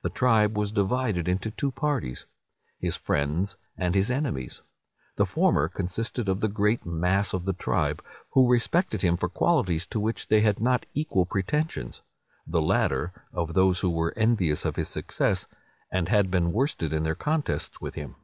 The 0.00 0.08
tribe 0.08 0.56
was 0.56 0.72
divided 0.72 1.28
into 1.28 1.50
two 1.50 1.70
parties, 1.70 2.24
his 2.78 2.96
friends 2.96 3.56
and 3.76 3.94
his 3.94 4.10
enemies. 4.10 4.62
The 5.16 5.26
former 5.26 5.68
consisted 5.68 6.26
of 6.26 6.40
the 6.40 6.48
great 6.48 6.86
mass 6.86 7.34
of 7.34 7.44
the 7.44 7.52
tribe, 7.52 8.02
who 8.30 8.48
respected 8.50 9.02
him 9.02 9.18
for 9.18 9.28
qualities 9.28 9.86
to 9.88 10.00
which 10.00 10.28
they 10.28 10.40
had 10.40 10.58
not 10.58 10.86
equal 10.94 11.26
pretensions; 11.26 12.00
the 12.46 12.62
latter, 12.62 13.12
of 13.30 13.52
those 13.52 13.80
who 13.80 13.90
were 13.90 14.14
envious 14.16 14.64
of 14.64 14.76
his 14.76 14.88
success, 14.88 15.44
and 15.92 16.08
had 16.08 16.30
been 16.30 16.50
worsted 16.50 16.94
in 16.94 17.02
their 17.02 17.14
contests 17.14 17.78
with 17.78 17.92
him. 17.94 18.16